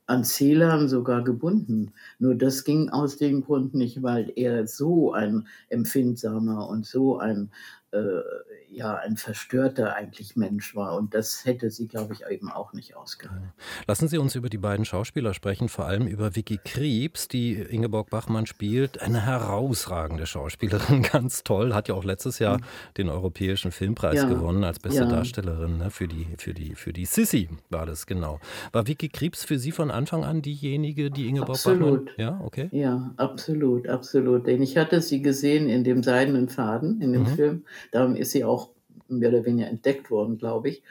an 0.06 0.24
Celan 0.24 0.88
sogar 0.88 1.24
gebunden. 1.24 1.92
Nur 2.18 2.34
das 2.34 2.64
ging 2.64 2.90
aus 2.90 3.16
dem 3.16 3.42
Grund 3.42 3.74
nicht, 3.74 4.02
weil 4.02 4.32
er 4.36 4.66
so 4.66 5.12
ein 5.12 5.46
empfindsamer 5.68 6.68
und 6.68 6.86
so 6.86 7.18
ein, 7.18 7.50
äh, 7.94 8.22
ja, 8.70 8.96
ein 8.96 9.16
verstörter 9.16 9.94
eigentlich 9.94 10.34
Mensch 10.34 10.74
war. 10.74 10.96
Und 10.96 11.14
das 11.14 11.44
hätte 11.44 11.70
sie, 11.70 11.86
glaube 11.86 12.12
ich, 12.14 12.24
eben 12.28 12.50
auch 12.50 12.72
nicht 12.72 12.96
ausgehalten. 12.96 13.52
Lassen 13.86 14.08
Sie 14.08 14.18
uns 14.18 14.34
über 14.34 14.48
die 14.48 14.58
beiden 14.58 14.84
Schauspieler 14.84 15.32
sprechen, 15.32 15.68
vor 15.68 15.84
allem 15.86 16.08
über 16.08 16.34
Vicky 16.34 16.58
Kriebs, 16.58 17.28
die 17.28 17.54
Ingeborg 17.54 18.10
Bachmann 18.10 18.46
spielt. 18.46 19.00
Eine 19.00 19.20
herausragende 19.24 20.26
Schauspielerin, 20.26 21.02
ganz 21.12 21.44
toll. 21.44 21.72
Hat 21.72 21.88
ja 21.88 21.94
auch 21.94 22.02
letztes 22.04 22.38
Jahr 22.40 22.60
den 22.96 23.08
Europäischen 23.08 23.70
Filmpreis 23.70 24.16
Ja. 24.16 24.28
gewonnen 24.28 24.64
als 24.64 24.80
beste 24.80 25.02
Ja. 25.02 25.08
Darstellerin 25.08 25.78
ne? 25.78 25.90
für, 25.90 26.08
die, 26.08 26.26
für, 26.38 26.52
die, 26.52 26.74
für 26.74 26.92
die 26.92 27.04
Sissy 27.06 27.48
war 27.70 27.86
das 27.86 28.06
genau. 28.06 28.40
War 28.72 28.86
Vicky 28.88 29.08
Kriebs 29.08 29.44
für 29.44 29.58
Sie 29.58 29.70
von 29.70 29.90
Anfang 29.92 30.24
an 30.24 30.42
diejenige, 30.42 31.10
die 31.12 31.28
Ingeborg 31.28 31.50
Absolut. 31.50 32.06
Bachmann... 32.06 32.14
Ja, 32.18 32.40
okay. 32.44 32.68
Ja, 32.72 33.12
absolut, 33.18 33.88
absolut. 33.88 34.46
Denn 34.48 34.62
ich 34.62 34.76
hatte 34.76 35.00
sie 35.00 35.22
gesehen 35.22 35.68
in 35.68 35.84
dem 35.84 36.02
Seidenen 36.02 36.48
Faden, 36.48 37.00
in 37.00 37.12
dem 37.12 37.22
Mhm. 37.22 37.26
Film. 37.36 37.64
Darum 37.92 38.16
ist 38.16 38.32
sie 38.32 38.44
auch 38.44 38.70
mehr 39.08 39.30
oder 39.30 39.44
weniger 39.44 39.68
entdeckt 39.68 40.10
worden, 40.10 40.38
glaube 40.38 40.68
ich. 40.68 40.82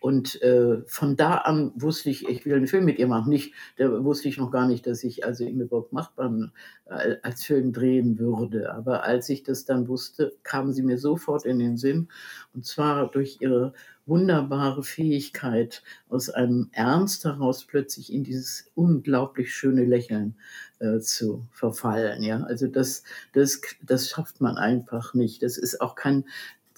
Und 0.00 0.40
äh, 0.40 0.82
von 0.86 1.14
da 1.14 1.36
an 1.36 1.72
wusste 1.76 2.08
ich, 2.08 2.26
ich 2.26 2.46
will 2.46 2.54
einen 2.54 2.66
Film 2.66 2.86
mit 2.86 2.98
ihr 2.98 3.06
machen. 3.06 3.28
Nicht, 3.28 3.52
da 3.76 4.02
wusste 4.02 4.28
ich 4.28 4.38
noch 4.38 4.50
gar 4.50 4.66
nicht, 4.66 4.86
dass 4.86 5.04
ich 5.04 5.26
also 5.26 5.44
Ingeborg 5.44 5.92
Machtmann 5.92 6.52
äh, 6.86 7.16
als 7.22 7.44
Film 7.44 7.74
drehen 7.74 8.18
würde. 8.18 8.72
Aber 8.72 9.04
als 9.04 9.28
ich 9.28 9.42
das 9.42 9.66
dann 9.66 9.88
wusste, 9.88 10.32
kam 10.42 10.72
sie 10.72 10.82
mir 10.82 10.96
sofort 10.96 11.44
in 11.44 11.58
den 11.58 11.76
Sinn. 11.76 12.08
Und 12.54 12.64
zwar 12.64 13.10
durch 13.10 13.38
ihre 13.40 13.74
wunderbare 14.10 14.82
Fähigkeit, 14.82 15.82
aus 16.10 16.28
einem 16.28 16.68
Ernst 16.72 17.24
heraus 17.24 17.64
plötzlich 17.64 18.12
in 18.12 18.22
dieses 18.24 18.70
unglaublich 18.74 19.54
schöne 19.54 19.84
Lächeln 19.86 20.34
äh, 20.80 20.98
zu 20.98 21.46
verfallen. 21.52 22.22
Ja, 22.22 22.42
also 22.42 22.66
das, 22.66 23.04
das, 23.32 23.62
das 23.82 24.10
schafft 24.10 24.42
man 24.42 24.58
einfach 24.58 25.14
nicht. 25.14 25.42
Das 25.42 25.56
ist 25.56 25.80
auch 25.80 25.94
kein, 25.94 26.24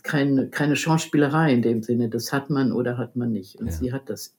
keine, 0.04 0.48
keine 0.48 0.76
Schauspielerei 0.76 1.52
in 1.52 1.62
dem 1.62 1.82
Sinne. 1.82 2.08
Das 2.08 2.32
hat 2.32 2.50
man 2.50 2.70
oder 2.70 2.98
hat 2.98 3.16
man 3.16 3.32
nicht. 3.32 3.56
Und 3.56 3.66
Ja. 3.66 3.72
sie 3.72 3.92
hat 3.92 4.08
das. 4.08 4.34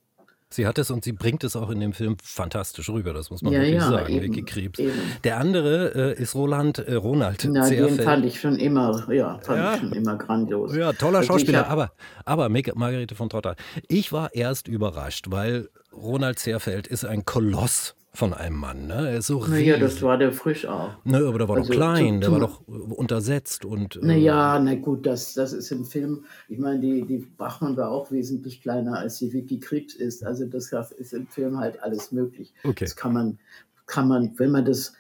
Sie 0.53 0.67
hat 0.67 0.77
es 0.77 0.91
und 0.91 1.03
sie 1.03 1.12
bringt 1.13 1.43
es 1.43 1.55
auch 1.55 1.69
in 1.69 1.79
dem 1.79 1.93
Film 1.93 2.15
fantastisch 2.24 2.89
rüber, 2.89 3.13
das 3.13 3.29
muss 3.31 3.41
man 3.41 3.53
Ja, 3.53 3.60
wirklich 3.60 3.75
ja, 3.75 3.89
sagen, 3.89 4.13
eben, 4.13 4.24
Vicky 4.24 4.43
Kriebs. 4.43 4.79
eben. 4.79 4.91
Der 5.24 5.38
andere 5.39 6.13
äh, 6.15 6.22
ist 6.22 6.36
Roland, 6.36 6.77
äh, 6.79 6.93
Ronald 6.95 7.48
Na, 7.50 7.67
den 7.67 7.77
Zerfeld. 7.77 8.03
fand 8.03 8.25
ich 8.25 8.39
schon 8.39 8.55
immer, 8.57 9.03
ja, 9.12 9.39
fand 9.41 9.57
Ja. 9.60 9.74
ich 9.75 9.79
schon 9.81 9.93
immer 9.93 10.15
grandios. 10.17 10.75
Ja, 10.75 10.93
toller 10.93 11.19
Also 11.19 11.33
Schauspieler, 11.33 11.62
hab- 11.62 11.72
aber, 11.72 11.91
aber 12.25 12.50
Margarete 12.50 13.15
von 13.15 13.29
Trotter. 13.29 13.55
Ich 13.88 14.12
war 14.12 14.33
erst 14.36 14.67
überrascht, 14.67 15.25
weil 15.29 15.69
Ronald 15.91 16.39
Zerfeld 16.39 16.88
ist 16.88 17.05
ein 17.05 17.25
Koloss 17.25 17.95
von 18.15 18.32
einem 18.34 18.58
Mann. 18.58 18.86
Ne? 18.86 19.10
Er 19.10 19.17
ist 19.17 19.27
so 19.27 19.43
Naja, 19.46 19.77
das 19.77 19.93
riesig. 19.93 20.03
war 20.03 20.17
der 20.20 20.32
frisch 20.32 20.67
auch. 20.67 20.91
Ne, 21.03 21.17
aber 21.17 21.39
der 21.39 21.48
war 21.50 21.58
also 21.58 21.70
doch 21.70 21.75
klein, 21.75 22.22
der 22.22 22.32
war 22.32 22.39
doch 22.39 22.62
äh, 22.67 22.72
untersetzt 22.72 23.65
und. 23.65 23.96
äh, 23.96 24.05
Naja, 24.05 24.60
na 24.60 24.75
gut, 24.75 25.05
das, 25.08 25.34
das 25.34 25.51
ist 25.51 25.72
im 25.72 25.84
Film, 25.84 26.25
ich 26.48 26.60
meine, 26.60 26.79
die, 26.79 27.01
die 27.08 27.17
Bachmann 27.38 27.75
war 27.75 27.89
auch 27.89 28.12
wesentlich 28.12 28.62
kleiner, 28.62 29.00
als 29.00 29.17
die 29.17 29.34
Vicky 29.34 29.60
Krebs 29.60 29.96
ist. 29.96 30.24
Also 30.24 30.46
das 30.46 30.72
ist 30.91 31.13
im 31.13 31.25
Film 31.27 31.58
halt 31.58 31.82
alles 31.82 32.12
möglich. 32.12 32.53
Okay. 32.63 32.86
Das 32.86 32.96
kann 32.96 33.13
man, 33.13 33.39
kann 33.88 34.08
man, 34.08 34.32
wenn 34.38 34.51
man 34.51 34.65
das, 34.65 34.93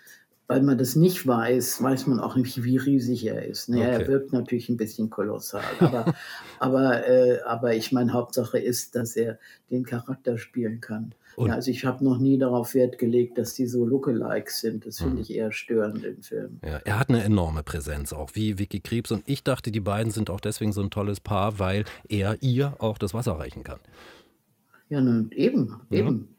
weil 0.47 0.61
man 0.61 0.77
das 0.77 0.95
nicht 0.95 1.25
weiß, 1.25 1.81
weiß 1.81 2.07
man 2.07 2.19
auch 2.19 2.35
nicht, 2.35 2.63
wie 2.63 2.77
riesig 2.77 3.25
er 3.25 3.45
ist. 3.45 3.69
Naja, 3.69 3.93
Okay. 3.95 4.01
er 4.03 4.07
wirkt 4.07 4.33
natürlich 4.33 4.69
ein 4.69 4.77
bisschen 4.77 5.09
kolossal, 5.09 5.63
aber, 5.79 6.13
aber, 6.59 7.07
äh, 7.07 7.39
aber 7.45 7.75
ich 7.75 7.91
meine, 7.91 8.13
Hauptsache 8.13 8.59
ist, 8.59 8.95
dass 8.95 9.15
er 9.15 9.39
den 9.71 9.83
Charakter 9.85 10.37
spielen 10.37 10.81
kann. 10.81 11.15
Ja, 11.35 11.53
also 11.55 11.71
ich 11.71 11.83
habe 11.83 12.03
noch 12.05 12.19
nie 12.19 12.37
darauf 12.37 12.75
Wert 12.75 12.99
gelegt, 12.99 13.39
dass 13.39 13.55
die 13.55 13.65
so 13.65 13.85
Lookalikes 13.87 14.59
sind. 14.59 14.85
Das 14.85 14.99
Mhm. 14.99 15.05
finde 15.05 15.21
ich 15.23 15.33
eher 15.33 15.51
störend 15.51 16.03
im 16.03 16.21
Film. 16.21 16.59
Ja, 16.63 16.77
er 16.85 16.99
hat 16.99 17.09
eine 17.09 17.23
enorme 17.23 17.63
Präsenz 17.63 18.13
auch, 18.13 18.29
wie 18.33 18.59
Vicky 18.59 18.81
Krebs. 18.81 19.11
Und 19.11 19.23
ich 19.25 19.43
dachte, 19.43 19.71
die 19.71 19.79
beiden 19.79 20.11
sind 20.11 20.29
auch 20.29 20.39
deswegen 20.41 20.73
so 20.73 20.81
ein 20.81 20.91
tolles 20.91 21.19
Paar, 21.19 21.57
weil 21.57 21.85
er 22.07 22.37
ihr 22.41 22.75
auch 22.77 22.99
das 22.99 23.15
Wasser 23.15 23.31
reichen 23.39 23.63
kann. 23.63 23.79
Ja, 24.89 25.01
nun, 25.01 25.31
eben, 25.31 25.81
eben. 25.89 26.27
Ja. 26.29 26.33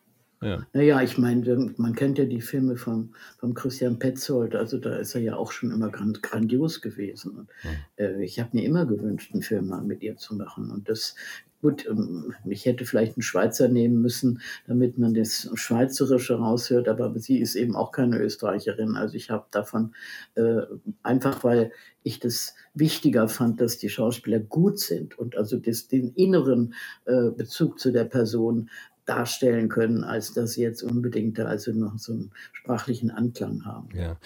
Naja, 0.72 1.00
ich 1.02 1.18
meine, 1.18 1.72
man 1.76 1.94
kennt 1.94 2.18
ja 2.18 2.26
die 2.26 2.40
Filme 2.40 2.76
von, 2.76 3.14
von 3.38 3.54
Christian 3.54 3.98
Petzold, 3.98 4.54
also 4.54 4.78
da 4.78 4.96
ist 4.96 5.14
er 5.14 5.22
ja 5.22 5.36
auch 5.36 5.52
schon 5.52 5.70
immer 5.70 5.90
grand, 5.90 6.22
grandios 6.22 6.82
gewesen. 6.82 7.38
Und, 7.38 7.48
äh, 7.96 8.22
ich 8.22 8.38
habe 8.38 8.50
mir 8.52 8.64
immer 8.64 8.86
gewünscht, 8.86 9.32
einen 9.32 9.42
Film 9.42 9.68
mal 9.68 9.82
mit 9.82 10.02
ihr 10.02 10.16
zu 10.16 10.34
machen. 10.34 10.70
Und 10.70 10.88
das, 10.88 11.14
gut, 11.62 11.86
ähm, 11.86 12.34
ich 12.44 12.66
hätte 12.66 12.84
vielleicht 12.84 13.16
einen 13.16 13.22
Schweizer 13.22 13.68
nehmen 13.68 14.02
müssen, 14.02 14.42
damit 14.66 14.98
man 14.98 15.14
das 15.14 15.50
Schweizerische 15.54 16.34
raushört, 16.34 16.88
aber 16.88 17.18
sie 17.18 17.38
ist 17.38 17.54
eben 17.54 17.74
auch 17.74 17.90
keine 17.90 18.18
Österreicherin. 18.18 18.96
Also 18.96 19.14
ich 19.14 19.30
habe 19.30 19.46
davon, 19.50 19.94
äh, 20.34 20.60
einfach 21.02 21.42
weil 21.42 21.72
ich 22.02 22.20
das 22.20 22.54
wichtiger 22.74 23.28
fand, 23.28 23.62
dass 23.62 23.78
die 23.78 23.88
Schauspieler 23.88 24.40
gut 24.40 24.78
sind 24.78 25.18
und 25.18 25.38
also 25.38 25.56
das, 25.56 25.88
den 25.88 26.12
inneren 26.14 26.74
äh, 27.06 27.30
Bezug 27.30 27.78
zu 27.80 27.92
der 27.92 28.04
Person 28.04 28.68
darstellen 29.06 29.68
können, 29.68 30.02
als 30.02 30.32
dass 30.32 30.52
sie 30.52 30.62
jetzt 30.62 30.82
unbedingt 30.82 31.38
da 31.38 31.44
also 31.44 31.72
noch 31.72 31.98
so 31.98 32.12
einen 32.12 32.30
sprachlichen 32.52 33.10
Anklang 33.10 33.64
haben. 33.66 33.88
Ja. 33.94 34.16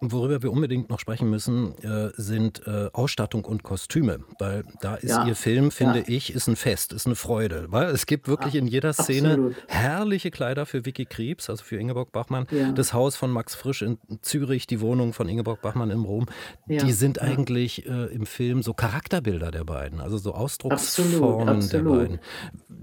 Worüber 0.00 0.42
wir 0.42 0.50
unbedingt 0.50 0.88
noch 0.88 0.98
sprechen 0.98 1.28
müssen, 1.28 1.74
äh, 1.82 2.10
sind 2.16 2.66
äh, 2.66 2.88
Ausstattung 2.94 3.44
und 3.44 3.62
Kostüme, 3.62 4.20
weil 4.38 4.64
da 4.80 4.94
ist 4.94 5.10
Ja. 5.10 5.26
Ihr 5.26 5.34
Film, 5.36 5.70
finde 5.70 5.98
Ja. 6.00 6.04
ich, 6.06 6.32
ist 6.34 6.46
ein 6.48 6.56
Fest, 6.56 6.92
ist 6.94 7.04
eine 7.06 7.14
Freude. 7.14 7.66
Weil 7.68 7.88
es 7.90 8.06
gibt 8.06 8.26
wirklich 8.26 8.54
in 8.54 8.66
jeder 8.66 8.94
Szene 8.94 9.32
Absolut. 9.32 9.56
herrliche 9.68 10.30
Kleider 10.30 10.64
für 10.64 10.86
Vicky 10.86 11.04
Krebs, 11.04 11.50
also 11.50 11.62
für 11.62 11.76
Ingeborg 11.76 12.10
Bachmann. 12.12 12.46
Ja. 12.50 12.72
Das 12.72 12.94
Haus 12.94 13.16
von 13.16 13.30
Max 13.30 13.54
Frisch 13.54 13.82
in 13.82 13.98
Zürich, 14.22 14.66
die 14.66 14.80
Wohnung 14.80 15.12
von 15.12 15.28
Ingeborg 15.28 15.60
Bachmann 15.60 15.90
in 15.90 16.00
Rom, 16.00 16.24
Ja, 16.68 16.82
die 16.82 16.92
sind 16.92 17.18
ja. 17.18 17.24
eigentlich 17.24 17.86
äh, 17.86 18.06
im 18.06 18.24
Film 18.24 18.62
so 18.62 18.72
Charakterbilder 18.72 19.50
der 19.50 19.64
beiden, 19.64 20.00
also 20.00 20.16
so 20.16 20.32
Ausdrucksformen 20.34 21.48
Absolut, 21.50 21.72
der 21.72 21.80
absolut. 21.80 21.98
beiden. 21.98 22.18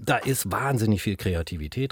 Da 0.06 0.18
ist 0.18 0.52
wahnsinnig 0.52 1.02
viel 1.02 1.16
Kreativität 1.16 1.39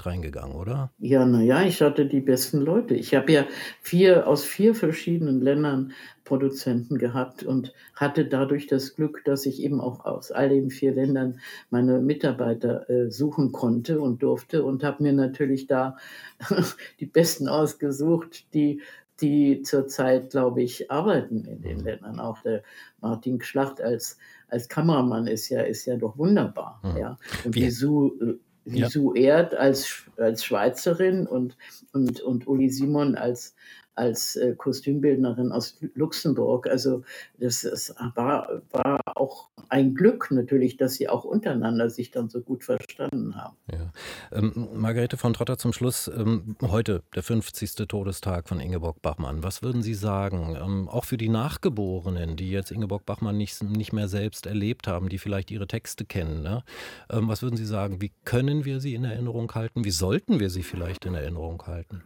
reingegangen, 0.06 0.54
oder? 0.56 0.90
Ja, 0.98 1.24
naja, 1.24 1.62
ich 1.62 1.80
hatte 1.82 2.06
die 2.06 2.20
besten 2.20 2.60
Leute. 2.60 2.94
Ich 2.94 3.14
habe 3.14 3.32
ja 3.32 3.44
vier 3.80 4.26
aus 4.26 4.44
vier 4.44 4.74
verschiedenen 4.74 5.40
Ländern 5.40 5.92
Produzenten 6.24 6.98
gehabt 6.98 7.42
und 7.42 7.72
hatte 7.94 8.26
dadurch 8.26 8.66
das 8.66 8.94
Glück, 8.94 9.22
dass 9.24 9.46
ich 9.46 9.62
eben 9.62 9.80
auch 9.80 10.04
aus 10.04 10.30
all 10.30 10.50
den 10.50 10.70
vier 10.70 10.92
Ländern 10.92 11.40
meine 11.70 12.00
Mitarbeiter 12.00 12.88
äh, 12.90 13.10
suchen 13.10 13.52
konnte 13.52 14.00
und 14.00 14.22
durfte 14.22 14.62
und 14.64 14.84
habe 14.84 15.02
mir 15.02 15.12
natürlich 15.14 15.66
da 15.66 15.96
die 17.00 17.06
besten 17.06 17.48
ausgesucht, 17.48 18.52
die 18.54 18.82
die 19.20 19.62
zurzeit, 19.62 20.30
glaube 20.30 20.62
ich, 20.62 20.92
arbeiten 20.92 21.44
in 21.44 21.60
den 21.60 21.80
Ländern. 21.80 22.20
Auch 22.20 22.40
der 22.42 22.62
Martin 23.00 23.40
Schlacht 23.42 23.80
als, 23.80 24.16
als 24.48 24.68
Kameramann 24.68 25.26
ist 25.26 25.48
ja, 25.48 25.62
ist 25.62 25.86
ja 25.86 25.96
doch 25.96 26.16
wunderbar. 26.18 26.80
Mhm. 26.84 26.96
Ja. 26.96 27.18
Und 27.44 27.54
Wie- 27.56 27.60
die 27.62 27.70
Sue, 27.70 28.38
die 28.68 28.80
Ja. 28.80 28.88
Erd 29.14 29.54
als, 29.54 30.04
als 30.16 30.44
Schweizerin 30.44 31.26
und, 31.26 31.56
und, 31.92 32.20
und 32.20 32.46
Uli 32.46 32.68
Simon 32.68 33.14
als, 33.14 33.54
als 33.98 34.36
äh, 34.36 34.54
Kostümbildnerin 34.54 35.50
aus 35.50 35.76
Luxemburg. 35.94 36.68
Also 36.68 37.02
das, 37.38 37.62
das 37.62 37.94
war, 38.14 38.62
war 38.70 39.00
auch 39.16 39.48
ein 39.68 39.94
Glück 39.94 40.30
natürlich, 40.30 40.76
dass 40.76 40.94
sie 40.94 41.08
auch 41.08 41.24
untereinander 41.24 41.90
sich 41.90 42.10
dann 42.10 42.28
so 42.28 42.40
gut 42.40 42.64
verstanden 42.64 43.34
haben. 43.34 43.56
Ja. 43.70 43.92
Ähm, 44.32 44.68
Margarete 44.74 45.16
von 45.16 45.34
Trotter 45.34 45.58
zum 45.58 45.72
Schluss. 45.72 46.08
Ähm, 46.08 46.56
heute 46.62 47.02
der 47.14 47.22
50. 47.22 47.74
Todestag 47.88 48.48
von 48.48 48.60
Ingeborg 48.60 49.02
Bachmann. 49.02 49.42
Was 49.42 49.62
würden 49.62 49.82
Sie 49.82 49.94
sagen? 49.94 50.56
Ähm, 50.56 50.88
auch 50.88 51.04
für 51.04 51.16
die 51.16 51.28
Nachgeborenen, 51.28 52.36
die 52.36 52.50
jetzt 52.50 52.70
Ingeborg 52.70 53.04
Bachmann 53.04 53.36
nicht, 53.36 53.62
nicht 53.62 53.92
mehr 53.92 54.08
selbst 54.08 54.46
erlebt 54.46 54.86
haben, 54.86 55.08
die 55.08 55.18
vielleicht 55.18 55.50
ihre 55.50 55.66
Texte 55.66 56.04
kennen. 56.04 56.42
Ne? 56.42 56.62
Ähm, 57.10 57.28
was 57.28 57.42
würden 57.42 57.56
Sie 57.56 57.66
sagen? 57.66 58.00
Wie 58.00 58.12
können 58.24 58.64
wir 58.64 58.80
sie 58.80 58.94
in 58.94 59.04
Erinnerung 59.04 59.52
halten? 59.54 59.84
Wie 59.84 59.90
sollten 59.90 60.38
wir 60.38 60.50
sie 60.50 60.62
vielleicht 60.62 61.04
in 61.04 61.14
Erinnerung 61.14 61.66
halten? 61.66 62.04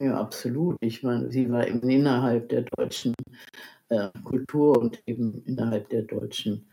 Ja, 0.00 0.20
absolut. 0.20 0.76
Ich 0.80 1.02
meine, 1.02 1.30
sie 1.30 1.50
war 1.50 1.66
eben 1.66 1.88
innerhalb 1.88 2.48
der 2.48 2.62
deutschen 2.62 3.14
äh, 3.88 4.10
Kultur 4.24 4.78
und 4.78 5.02
eben 5.06 5.42
innerhalb 5.44 5.88
der 5.90 6.02
deutschen 6.02 6.66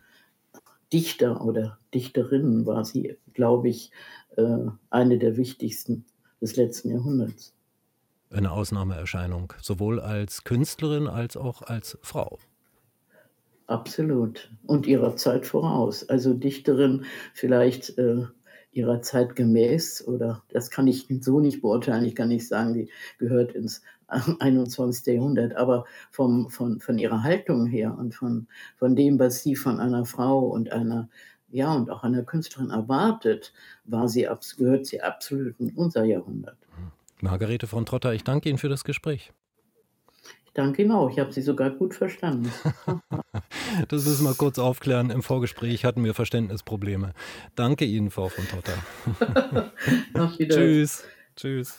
Dichter 0.92 1.44
oder 1.46 1.80
Dichterinnen 1.94 2.66
war 2.66 2.84
sie, 2.84 3.18
glaube 3.34 3.70
ich, 3.70 3.92
äh, 4.38 4.58
eine 4.90 5.18
der 5.20 5.38
wichtigsten 5.38 6.06
des 6.42 6.56
letzten 6.56 6.90
Jahrhunderts. 6.90 7.54
Eine 8.32 8.52
Ausnahmeerscheinung, 8.52 9.54
sowohl 9.62 10.00
als 10.00 10.44
Künstlerin 10.44 11.08
als 11.08 11.38
auch 11.38 11.62
als 11.62 11.98
Frau. 12.02 12.40
Absolut. 13.68 14.52
Und 14.66 14.88
ihrer 14.88 15.16
Zeit 15.16 15.46
voraus. 15.46 16.08
Also 16.10 16.34
Dichterin 16.34 17.06
vielleicht 17.34 17.98
äh, 17.98 18.26
ihrer 18.72 19.02
Zeit 19.02 19.36
gemäß 19.36 20.08
oder 20.08 20.44
das 20.50 20.70
kann 20.72 20.88
ich 20.88 21.08
so 21.22 21.40
nicht 21.40 21.62
beurteilen. 21.62 22.06
Ich 22.06 22.16
kann 22.16 22.30
nicht 22.30 22.48
sagen, 22.48 22.74
die 22.74 22.90
gehört 23.18 23.54
ins 23.54 23.82
21. 24.40 25.06
Jahrhundert, 25.16 25.56
aber 25.56 25.86
vom, 26.12 26.50
von, 26.50 26.80
von 26.80 26.98
ihrer 26.98 27.24
Haltung 27.24 27.66
her 27.66 27.98
und 27.98 28.14
von, 28.14 28.48
von 28.78 28.96
dem, 28.96 29.20
was 29.20 29.42
sie 29.42 29.56
von 29.56 29.80
einer 29.80 30.06
Frau 30.06 30.40
und 30.48 30.72
einer 30.72 31.10
ja, 31.54 31.74
und 31.74 31.90
auch 31.90 32.04
einer 32.04 32.24
Künstlerin 32.24 32.70
erwartet, 32.70 33.54
war 33.84 34.08
sie, 34.08 34.28
gehört 34.58 34.86
sie 34.86 35.02
absolut 35.02 35.60
in 35.60 35.72
unser 35.72 36.06
Jahrhundert. 36.06 36.58
Margarete 37.20 37.68
von 37.68 37.86
Trotter, 37.86 38.14
ich 38.14 38.24
danke 38.24 38.48
Ihnen 38.50 38.58
für 38.58 38.70
das 38.70 38.84
Gespräch. 38.84 39.34
Danke 40.54 40.82
Ihnen 40.82 40.92
auch. 40.92 41.10
Ich 41.10 41.20
habe 41.20 41.32
Sie 41.32 41.42
sogar 41.42 41.70
gut 41.70 41.94
verstanden. 41.94 42.52
das 43.88 44.06
müssen 44.06 44.26
wir 44.26 44.34
kurz 44.34 44.60
aufklären. 44.60 45.10
Im 45.10 45.24
Vorgespräch 45.24 45.86
hatten 45.86 46.04
wir 46.04 46.14
Verständnisprobleme. 46.14 47.14
Danke 47.56 47.86
Ihnen, 47.86 48.12
Frau 48.12 48.28
von 48.28 48.46
Trotter. 48.48 49.72
Tschüss. 50.38 51.04
Tschüss. 51.36 51.78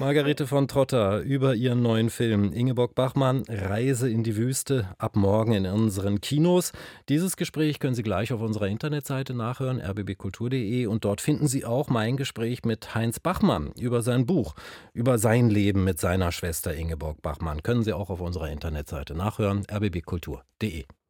Margarete 0.00 0.48
von 0.48 0.66
Trotter 0.66 1.20
über 1.20 1.54
ihren 1.54 1.80
neuen 1.80 2.10
Film 2.10 2.52
Ingeborg 2.52 2.96
Bachmann 2.96 3.44
Reise 3.48 4.10
in 4.10 4.24
die 4.24 4.36
Wüste 4.36 4.88
ab 4.98 5.14
morgen 5.14 5.52
in 5.52 5.66
unseren 5.66 6.20
Kinos. 6.20 6.72
Dieses 7.08 7.36
Gespräch 7.36 7.78
können 7.78 7.94
Sie 7.94 8.02
gleich 8.02 8.32
auf 8.32 8.40
unserer 8.40 8.66
Internetseite 8.66 9.34
nachhören 9.34 9.80
rbbkultur.de 9.80 10.86
und 10.86 11.04
dort 11.04 11.20
finden 11.20 11.46
Sie 11.46 11.64
auch 11.64 11.88
mein 11.90 12.16
Gespräch 12.16 12.64
mit 12.64 12.96
Heinz 12.96 13.20
Bachmann 13.20 13.70
über 13.78 14.02
sein 14.02 14.26
Buch, 14.26 14.56
über 14.94 15.18
sein 15.18 15.48
Leben 15.48 15.84
mit 15.84 16.00
seiner 16.00 16.32
Schwester 16.32 16.74
Ingeborg 16.74 17.22
Bachmann. 17.22 17.62
Können 17.62 17.84
Sie 17.84 17.92
auch 17.92 18.10
auf 18.10 18.20
unserer 18.20 18.50
Internetseite 18.50 19.14
nachhören 19.14 19.64
rbbkultur.de. 19.70 20.86